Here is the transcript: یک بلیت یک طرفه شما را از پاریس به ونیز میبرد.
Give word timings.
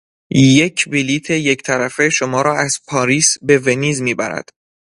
یک 0.65 0.89
بلیت 0.89 1.29
یک 1.29 1.63
طرفه 1.63 2.09
شما 2.09 2.41
را 2.41 2.57
از 2.59 2.79
پاریس 2.87 3.37
به 3.41 3.57
ونیز 3.59 4.01
میبرد. 4.01 4.49